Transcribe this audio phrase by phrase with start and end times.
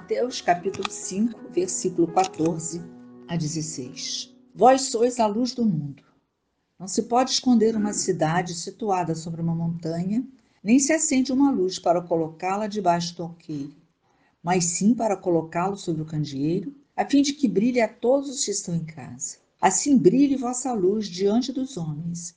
[0.00, 2.80] Mateus capítulo 5, versículo 14
[3.28, 4.34] a 16.
[4.54, 6.02] Vós sois a luz do mundo.
[6.78, 10.26] Não se pode esconder uma cidade situada sobre uma montanha,
[10.64, 13.76] nem se acende uma luz para colocá-la debaixo do alqueire,
[14.42, 18.42] mas sim para colocá-lo sobre o candeeiro, a fim de que brilhe a todos os
[18.42, 19.36] que estão em casa.
[19.60, 22.34] Assim brilhe vossa luz diante dos homens,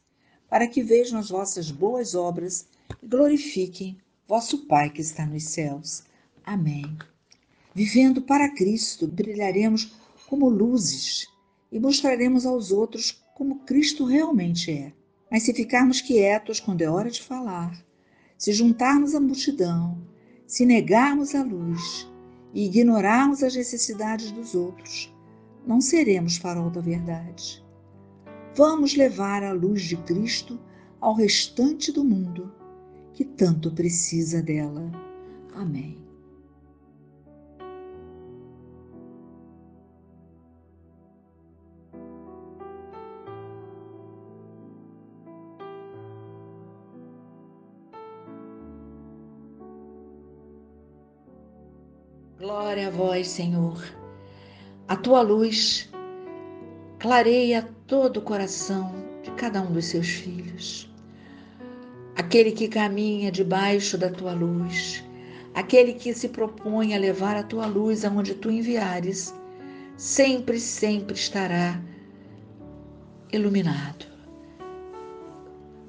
[0.50, 2.68] para que vejam as vossas boas obras
[3.02, 6.04] e glorifiquem vosso Pai que está nos céus.
[6.46, 6.98] Amém.
[7.76, 9.96] Vivendo para Cristo, brilharemos
[10.28, 11.28] como luzes
[11.72, 14.94] e mostraremos aos outros como Cristo realmente é.
[15.32, 17.84] Mas se ficarmos quietos quando é hora de falar,
[18.38, 19.98] se juntarmos à multidão,
[20.46, 22.08] se negarmos a luz
[22.54, 25.12] e ignorarmos as necessidades dos outros,
[25.66, 27.64] não seremos farol da verdade.
[28.56, 30.60] Vamos levar a luz de Cristo
[31.02, 32.54] ao restante do mundo
[33.14, 34.92] que tanto precisa dela.
[35.56, 36.03] Amém.
[52.44, 53.82] Glória a vós, Senhor.
[54.86, 55.90] A tua luz
[57.00, 60.92] clareia todo o coração de cada um dos seus filhos.
[62.18, 65.02] Aquele que caminha debaixo da tua luz,
[65.54, 69.34] aquele que se propõe a levar a tua luz aonde tu enviares,
[69.96, 71.82] sempre, sempre estará
[73.32, 74.06] iluminado.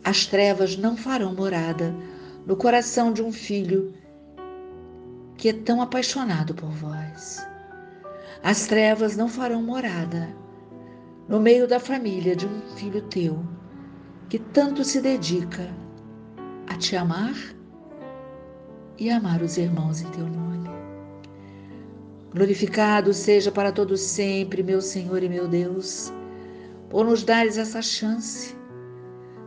[0.04, 1.92] As trevas não farão morada
[2.46, 3.92] no coração de um filho
[5.44, 7.46] que é tão apaixonado por vós.
[8.42, 10.34] As trevas não farão morada
[11.28, 13.44] no meio da família de um filho teu
[14.30, 15.70] que tanto se dedica
[16.66, 17.34] a te amar
[18.96, 20.70] e amar os irmãos em teu nome.
[22.32, 26.10] Glorificado seja para todos sempre, meu Senhor e meu Deus,
[26.88, 28.56] por nos dares essa chance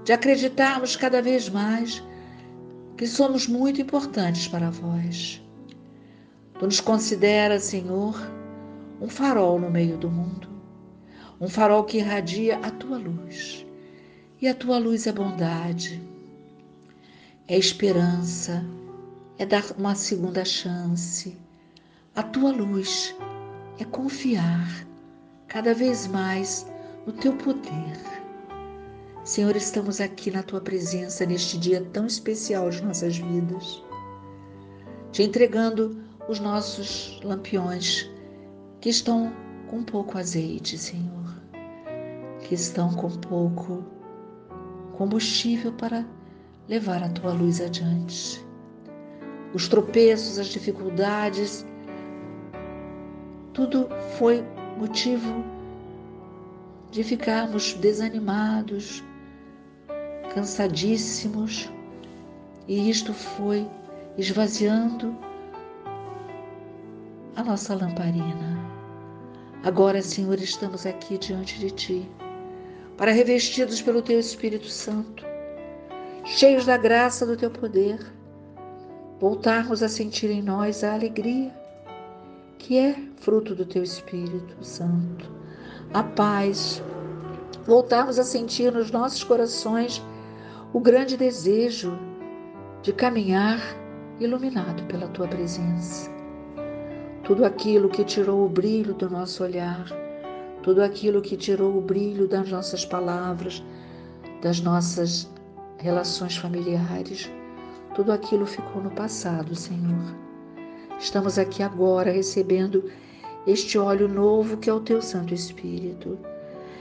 [0.03, 2.03] de acreditarmos cada vez mais
[2.96, 5.41] que somos muito importantes para vós
[6.59, 8.19] Tu nos considera, Senhor,
[9.00, 10.50] um farol no meio do mundo,
[11.40, 13.63] um farol que irradia a tua luz.
[14.41, 16.01] E a tua luz é bondade,
[17.47, 18.66] é esperança,
[19.38, 21.38] é dar uma segunda chance.
[22.16, 23.16] A tua luz
[23.79, 24.88] é confiar
[25.47, 26.66] cada vez mais
[27.06, 28.00] no teu poder.
[29.24, 33.84] Senhor, estamos aqui na tua presença neste dia tão especial de nossas vidas,
[35.12, 38.10] te entregando os nossos lampiões
[38.82, 39.32] que estão
[39.70, 41.36] com pouco azeite, Senhor,
[42.42, 43.84] que estão com pouco
[44.98, 46.06] combustível para
[46.68, 48.46] levar a tua luz adiante.
[49.54, 51.66] Os tropeços, as dificuldades,
[53.54, 53.88] tudo
[54.18, 54.44] foi
[54.78, 55.44] motivo
[56.92, 59.04] de ficarmos desanimados,
[60.34, 61.72] cansadíssimos,
[62.68, 63.68] e isto foi
[64.18, 65.18] esvaziando
[67.38, 68.58] a nossa lamparina.
[69.64, 72.12] Agora, Senhor, estamos aqui diante de Ti,
[72.98, 75.24] para revestidos pelo Teu Espírito Santo,
[76.25, 78.00] cheios da graça do Teu poder,
[79.20, 81.56] voltarmos a sentir em nós a alegria
[82.58, 85.31] que é fruto do Teu Espírito Santo,
[85.94, 86.81] a paz,
[87.68, 90.04] voltarmos a sentir nos nossos corações
[90.74, 92.00] o grande desejo
[92.81, 93.59] de caminhar
[94.19, 96.17] iluminado pela Tua presença
[97.28, 99.86] tudo aquilo que tirou o brilho do nosso olhar,
[100.64, 103.62] tudo aquilo que tirou o brilho das nossas palavras,
[104.42, 105.30] das nossas
[105.78, 107.30] relações familiares,
[107.94, 110.16] tudo aquilo ficou no passado, Senhor.
[110.98, 112.90] Estamos aqui agora recebendo
[113.46, 116.18] este óleo novo que é o teu Santo Espírito.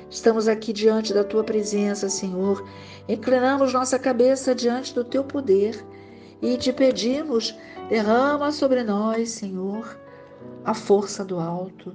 [0.09, 2.65] Estamos aqui diante da tua presença, Senhor.
[3.09, 5.85] Inclinamos nossa cabeça diante do teu poder
[6.41, 7.53] e te pedimos,
[7.89, 10.06] derrama sobre nós, Senhor,
[10.65, 11.95] a força do alto.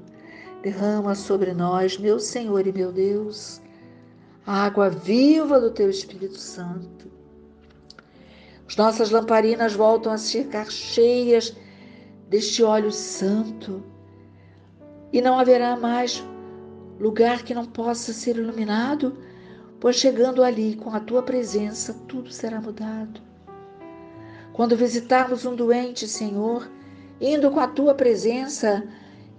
[0.62, 3.62] Derrama sobre nós, meu Senhor e meu Deus,
[4.46, 7.12] a água viva do teu Espírito Santo.
[8.68, 11.56] As nossas lamparinas voltam a ficar cheias
[12.30, 13.84] deste óleo santo
[15.12, 16.24] e não haverá mais
[17.00, 19.18] lugar que não possa ser iluminado,
[19.80, 23.20] pois chegando ali com a tua presença, tudo será mudado.
[24.54, 26.70] Quando visitarmos um doente, Senhor,
[27.22, 28.84] Indo com a tua presença,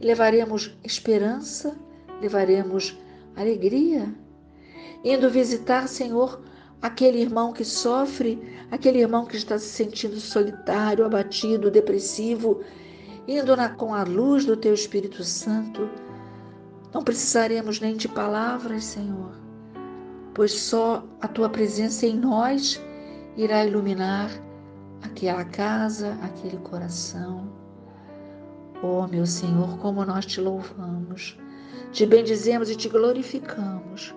[0.00, 1.76] levaremos esperança,
[2.20, 2.96] levaremos
[3.34, 4.14] alegria.
[5.02, 6.40] Indo visitar, Senhor,
[6.80, 8.40] aquele irmão que sofre,
[8.70, 12.60] aquele irmão que está se sentindo solitário, abatido, depressivo,
[13.26, 15.90] indo na, com a luz do teu Espírito Santo,
[16.94, 19.32] não precisaremos nem de palavras, Senhor,
[20.32, 22.80] pois só a tua presença em nós
[23.36, 24.30] irá iluminar
[25.02, 27.61] aquela casa, aquele coração.
[28.84, 31.38] Oh, meu Senhor, como nós te louvamos,
[31.92, 34.12] te bendizemos e te glorificamos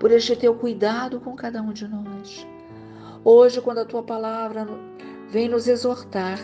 [0.00, 2.44] por este teu cuidado com cada um de nós.
[3.22, 4.66] Hoje, quando a tua palavra
[5.28, 6.40] vem nos exortar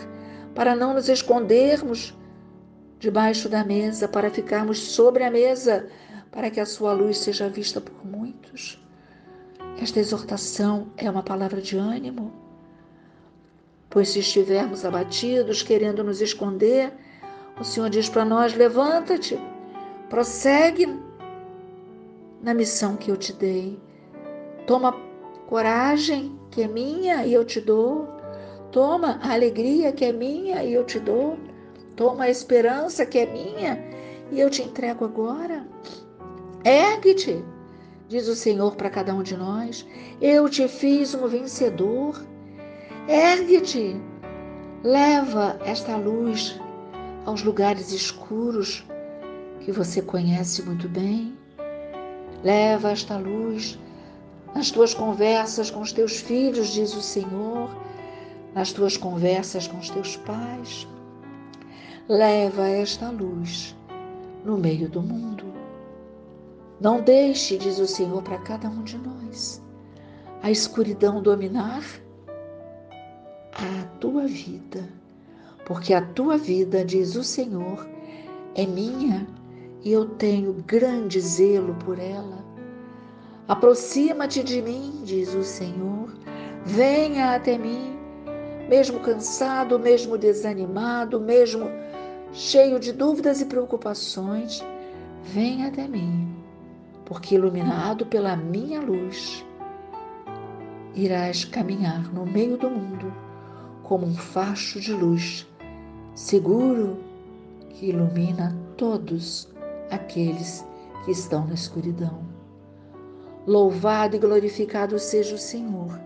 [0.55, 2.17] para não nos escondermos
[2.99, 5.89] debaixo da mesa, para ficarmos sobre a mesa,
[6.31, 8.81] para que a sua luz seja vista por muitos.
[9.81, 12.31] Esta exortação é uma palavra de ânimo,
[13.89, 16.93] pois se estivermos abatidos, querendo nos esconder,
[17.59, 19.39] o Senhor diz para nós: levanta-te,
[20.09, 20.87] prossegue
[22.41, 23.79] na missão que eu te dei.
[24.65, 24.95] Toma
[25.47, 28.07] coragem, que é minha e eu te dou.
[28.71, 31.37] Toma a alegria, que é minha e eu te dou.
[31.95, 33.83] Toma a esperança, que é minha
[34.31, 35.65] e eu te entrego agora.
[36.63, 37.43] Ergue-te,
[38.07, 39.87] diz o Senhor para cada um de nós.
[40.21, 42.21] Eu te fiz um vencedor.
[43.07, 43.95] Ergue-te,
[44.83, 46.59] leva esta luz
[47.27, 48.85] aos lugares escuros
[49.59, 51.37] que você conhece muito bem.
[52.41, 53.77] Leva esta luz
[54.55, 57.69] nas tuas conversas com os teus filhos, diz o Senhor,
[58.55, 60.87] nas tuas conversas com os teus pais.
[62.07, 63.75] Leva esta luz
[64.45, 65.43] no meio do mundo.
[66.79, 69.61] Não deixe, diz o Senhor, para cada um de nós,
[70.41, 71.83] a escuridão dominar
[73.51, 74.87] a tua vida,
[75.67, 77.85] porque a tua vida, diz o Senhor,
[78.55, 79.27] é minha
[79.83, 82.37] e eu tenho grande zelo por ela.
[83.49, 86.15] Aproxima-te de mim, diz o Senhor,
[86.63, 87.97] venha até mim,
[88.69, 91.69] mesmo cansado, mesmo desanimado, mesmo
[92.31, 94.63] cheio de dúvidas e preocupações,
[95.21, 96.33] venha até mim,
[97.03, 99.45] porque iluminado pela minha luz,
[100.95, 103.13] irás caminhar no meio do mundo
[103.83, 105.45] como um facho de luz,
[106.17, 106.97] seguro
[107.69, 109.47] que ilumina todos
[109.91, 110.65] aqueles
[111.05, 112.25] que estão na escuridão.
[113.45, 116.01] Louvado e glorificado seja o Senhor,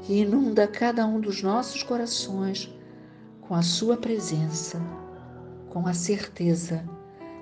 [0.00, 2.74] que inunda cada um dos nossos corações
[3.42, 4.80] com a Sua presença,
[5.68, 6.82] com a certeza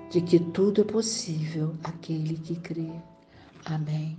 [0.09, 2.91] de que tudo é possível aquele que crê.
[3.63, 4.17] Amém.